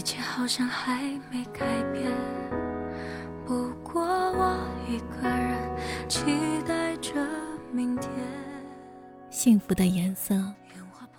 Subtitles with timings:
[0.00, 2.10] 一切好像还没改变。
[3.44, 4.58] 不过我
[4.88, 6.24] 一个人期
[6.66, 7.12] 待着
[7.70, 8.10] 明天。
[9.28, 10.42] 幸福的颜色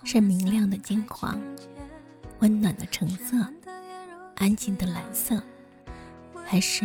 [0.04, 1.40] 是明亮的金黄，
[2.40, 3.38] 温暖的橙色，
[4.38, 5.40] 安静的蓝色，
[6.44, 6.84] 还是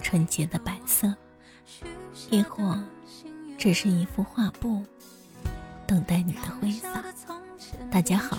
[0.00, 1.14] 纯洁的白色？
[2.30, 2.82] 亦或
[3.58, 4.82] 只是一幅画布？
[5.86, 7.04] 等待你的挥洒。
[7.90, 8.38] 大家好，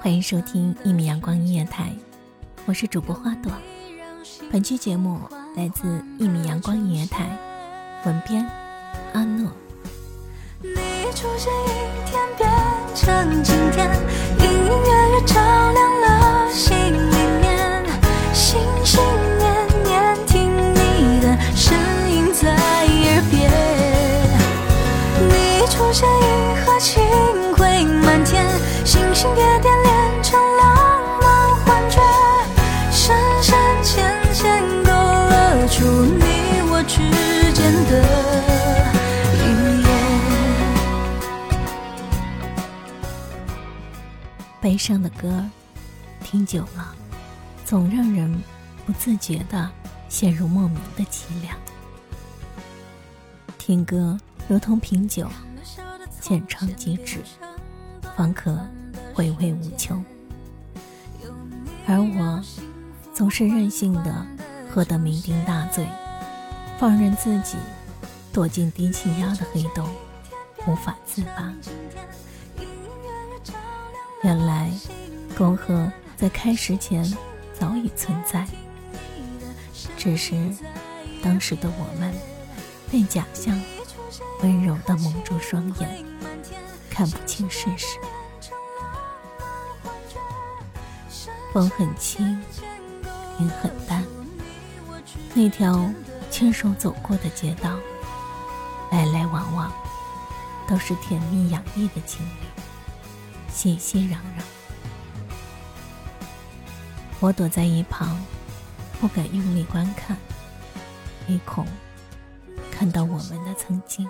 [0.00, 1.92] 欢迎收听一米阳光音乐台，
[2.66, 3.50] 我是主播花朵。
[4.50, 5.20] 本期节目
[5.56, 7.26] 来自一米阳光音乐台，
[8.04, 8.48] 文编
[9.12, 9.50] 阿诺。
[10.62, 10.70] 你
[11.16, 11.66] 出现一
[12.08, 12.48] 天变
[12.94, 13.90] 成今天，
[14.38, 15.34] 隐隐约约照
[15.72, 17.84] 亮了心里面，
[18.32, 19.02] 心心
[19.36, 21.76] 念念听你的声
[22.08, 23.50] 音在耳边。
[25.28, 26.38] 你出现一。
[26.80, 27.47] 星辉
[44.68, 45.42] 悲伤的歌，
[46.22, 46.94] 听久了，
[47.64, 48.38] 总让人
[48.84, 49.70] 不自觉的
[50.10, 51.56] 陷入莫名的凄凉。
[53.56, 55.26] 听歌如同品酒。
[56.20, 57.22] 浅尝即止，
[58.14, 58.60] 方可
[59.14, 60.04] 回味无穷。
[61.86, 62.44] 而我
[63.14, 64.26] 总是任性的
[64.70, 65.88] 喝得酩酊大醉，
[66.78, 67.56] 放任自己
[68.34, 69.88] 躲进低气压的黑洞，
[70.66, 71.50] 无法自拔。
[74.22, 74.68] 原来，
[75.36, 77.04] 沟壑在开始前
[77.58, 78.46] 早已存在，
[79.96, 80.34] 只是
[81.22, 82.12] 当时的我们
[82.90, 83.60] 被假象
[84.42, 86.04] 温柔的蒙住双眼。
[86.90, 87.86] 看不清事实，
[91.52, 92.42] 风很轻，
[93.38, 94.04] 云很淡。
[95.32, 95.88] 那条
[96.28, 97.70] 牵手走过的街道，
[98.90, 99.72] 来来往往，
[100.66, 102.47] 都是甜蜜洋溢的情侣，
[103.58, 104.42] 熙熙攘攘。
[107.18, 108.16] 我躲在一旁，
[109.00, 110.16] 不敢用力观看，
[111.28, 111.66] 唯恐
[112.70, 114.08] 看到我们的曾经。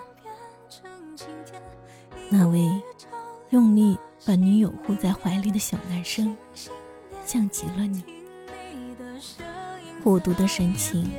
[2.28, 2.60] 那位
[3.48, 6.36] 用力把女友护在怀里的小男生，
[7.24, 8.04] 像极了你，
[10.04, 11.10] 孤独的神情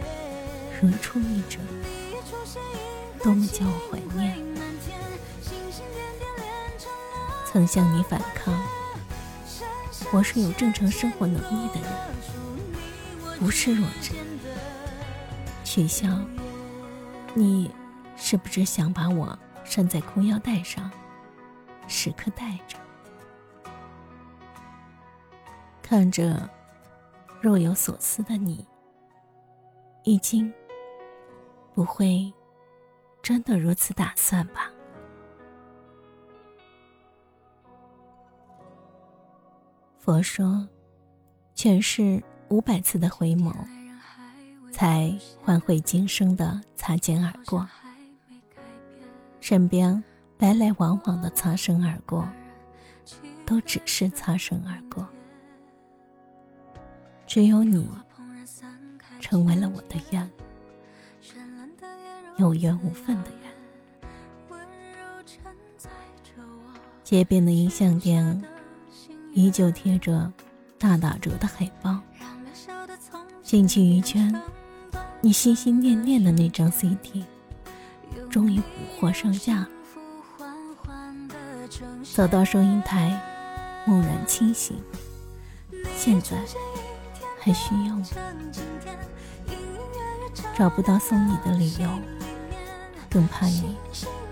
[0.80, 1.58] 如出一辙，
[3.24, 4.38] 多么叫我怀念。
[7.52, 8.54] 曾向你反抗，
[10.14, 14.12] 我是有正常生活能力的人，不是弱智。
[15.64, 16.08] 取笑，
[17.34, 17.72] 你
[18.16, 19.38] 是不是想把我？
[19.66, 20.92] 拴在裤腰带上，
[21.88, 22.78] 时刻带着，
[25.82, 26.48] 看着
[27.42, 28.68] 若有所思的你，
[30.04, 30.54] 已经
[31.74, 32.32] 不会
[33.24, 34.72] 真的如此打算吧？
[40.10, 40.68] 佛说，
[41.54, 43.54] 全是五百次的回眸，
[44.72, 47.70] 才换回今生的擦肩而过。
[49.40, 50.04] 身边
[50.40, 52.28] 来来往往的擦身而过，
[53.46, 55.08] 都只是擦身而过。
[57.28, 57.88] 只有你，
[59.20, 60.28] 成为了我的缘，
[62.38, 63.40] 有缘无分的缘。
[67.04, 68.44] 街边的音像店，
[69.34, 70.32] 依旧贴着
[70.78, 72.00] 大打折的海报。
[73.44, 74.34] 进去一圈，
[75.22, 77.26] 你心心念念的那张 CD。
[78.30, 78.66] 终于补
[79.00, 79.68] 货上架，
[82.04, 83.20] 走到收银台，
[83.88, 84.80] 蓦然清醒。
[85.98, 86.38] 现在
[87.40, 88.06] 还需要吗？
[90.56, 91.90] 找不到送你的理由，
[93.10, 93.76] 更怕你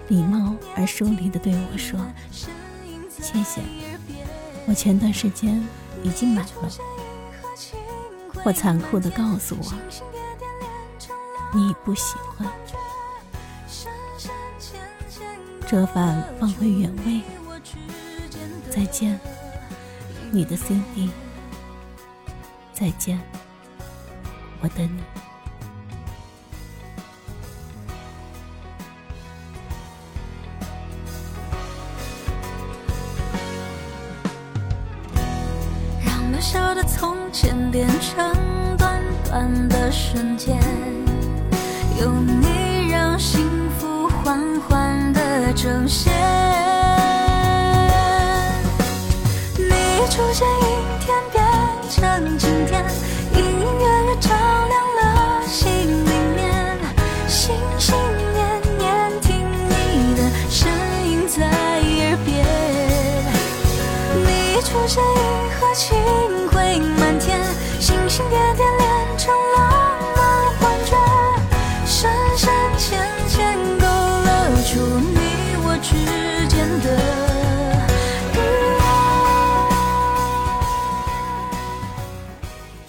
[0.10, 2.00] 礼貌而疏离的对我说
[3.10, 3.62] ：“谢谢，
[4.68, 5.66] 我前段时间
[6.04, 6.69] 已经买了。”
[8.46, 9.74] 我残酷的告诉我，
[11.54, 12.48] 你不喜欢。
[15.68, 17.22] 折返放回原位。
[18.69, 19.19] 再见，
[20.31, 21.10] 你的 CD。
[22.74, 23.20] 再见，
[24.62, 25.17] 我等你。
[36.39, 38.31] 小小的从前变成
[38.78, 40.56] 短短的瞬间，
[42.00, 43.42] 有你让幸
[43.80, 46.13] 福缓缓的呈现，
[49.57, 49.66] 你
[50.12, 51.44] 出现阴天变
[51.89, 52.86] 成晴天。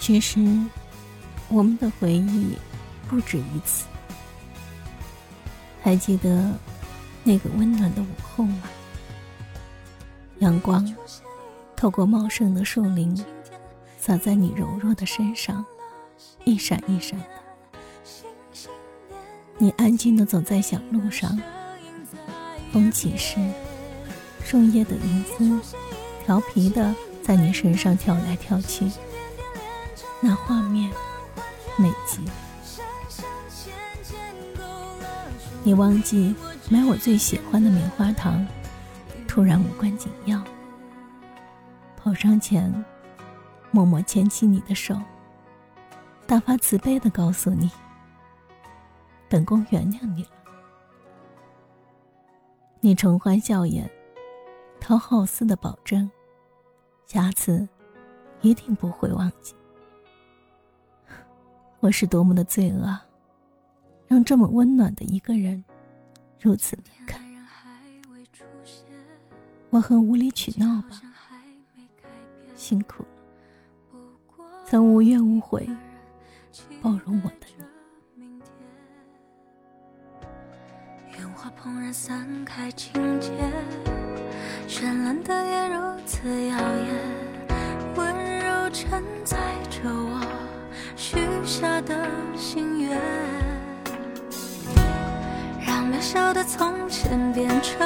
[0.09, 0.39] 其实，
[1.49, 2.57] 我们的回忆
[3.07, 3.85] 不止于此。
[5.83, 6.51] 还记得
[7.23, 8.63] 那个温暖的午后吗？
[10.39, 10.91] 阳光
[11.75, 13.23] 透过茂盛的树林，
[13.99, 15.63] 洒在你柔弱的身上，
[16.43, 17.25] 一闪一闪的。
[19.59, 21.39] 你安静的走在小路上，
[22.73, 23.37] 风起时，
[24.43, 25.75] 树叶的云丝
[26.25, 28.89] 调皮的在你身上跳来跳去，
[30.21, 30.91] 那画面
[31.77, 32.23] 美极。
[35.63, 36.35] 你忘记
[36.69, 38.45] 买我最喜欢的棉花糖，
[39.27, 40.41] 突然无关紧要。
[41.97, 42.85] 跑上前，
[43.71, 44.95] 默默牵起你的手，
[46.25, 47.69] 大发慈悲的告诉你
[49.29, 50.29] ：“本宫原谅你了。”
[52.79, 53.89] 你重欢笑颜，
[54.79, 56.09] 讨好似的保证，
[57.05, 57.67] 下次
[58.41, 59.53] 一定不会忘记。
[61.81, 63.05] 我是多么的罪恶啊！
[64.07, 65.63] 让这么温暖的一个人
[66.39, 67.19] 如此离开，
[69.69, 71.01] 我很无理取闹吧？
[72.55, 75.69] 辛苦了，曾无怨无悔
[76.81, 77.63] 包容我的你。
[81.17, 83.31] 烟花怦然散开，情节
[84.67, 86.78] 绚烂的夜如此耀眼，
[91.59, 91.93] 下的
[92.37, 92.97] 心愿。
[95.59, 97.77] 让渺小的从前变成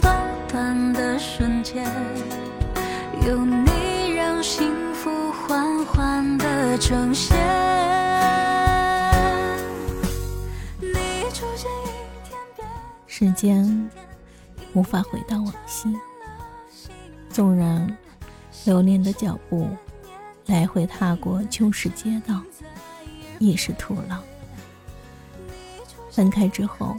[0.00, 1.84] 短短的瞬间，
[3.24, 7.38] 有你让幸福缓缓的呈现。
[10.80, 10.90] 你
[11.32, 12.66] 出现一天变
[13.06, 13.88] 时间
[14.72, 15.96] 无法回到往昔，
[17.28, 17.96] 纵然
[18.64, 19.68] 流连的脚步
[20.46, 22.42] 来回踏过旧时街道，
[23.48, 24.22] 亦是徒劳。
[26.10, 26.96] 分开之后。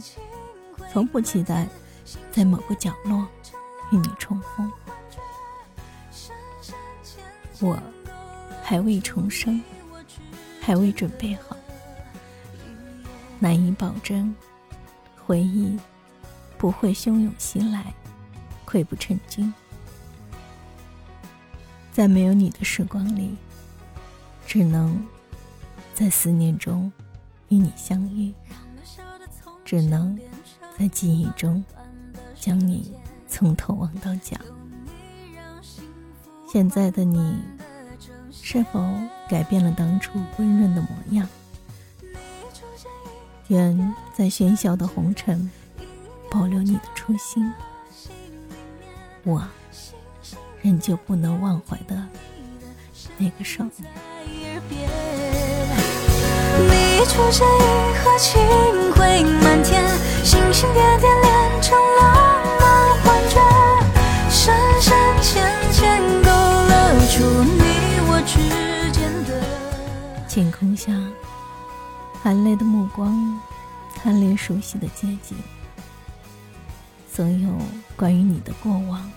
[0.92, 1.66] 从不期待
[2.30, 3.26] 在某个角落
[3.90, 4.70] 与你重逢，
[7.58, 7.76] 我
[8.62, 9.60] 还未重生，
[10.60, 11.56] 还未准备好，
[13.40, 14.32] 难以保证
[15.26, 15.76] 回忆
[16.56, 17.92] 不会汹涌袭来，
[18.64, 19.52] 溃不成军。
[21.90, 23.34] 在没有你的时光里，
[24.46, 25.04] 只能
[25.94, 26.92] 在思念中
[27.48, 28.34] 与你相遇，
[29.64, 30.18] 只能。
[30.76, 31.64] 在记忆中，
[32.34, 32.92] 将你
[33.28, 34.36] 从头望到脚。
[36.50, 37.36] 现在的你，
[38.32, 38.84] 是否
[39.28, 41.28] 改变了当初温润的模样？
[43.46, 45.48] 愿在喧嚣的红尘，
[46.28, 47.48] 保留你的初心。
[49.22, 49.46] 我，
[50.60, 52.04] 仍旧不能忘怀的
[53.16, 55.23] 那个少年。
[57.06, 58.40] 出现，银河清
[58.92, 59.82] 辉满天。
[60.24, 63.40] 星星点点连成浪漫幻觉，
[64.30, 70.26] 深深浅浅勾勒出你我之间的。
[70.26, 70.92] 晴空下，
[72.22, 73.38] 含泪的目光，
[73.94, 75.36] 贪恋熟悉的街景。
[77.12, 77.48] 所有
[77.96, 79.10] 关于你的过往，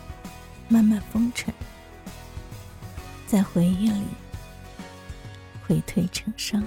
[0.67, 1.53] 慢慢风尘，
[3.25, 4.03] 在回忆里
[5.65, 6.62] 回退成伤。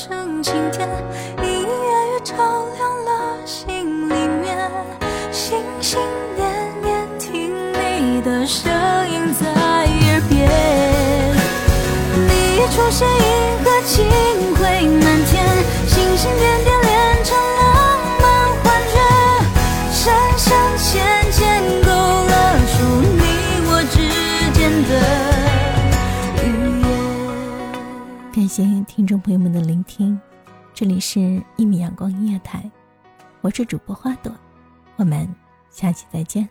[0.00, 0.88] 成晴天，
[1.42, 1.66] 一
[28.40, 30.18] 感谢听众朋友们的聆听，
[30.72, 31.20] 这里是
[31.58, 32.62] 《一米阳光音乐台》，
[33.42, 34.34] 我是主播花朵，
[34.96, 35.28] 我们
[35.68, 36.48] 下期再见。